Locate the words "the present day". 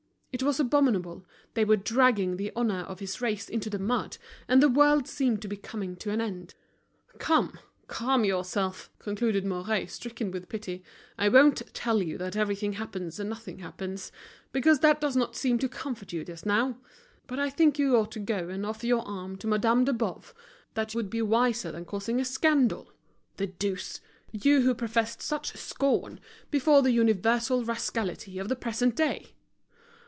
28.47-29.33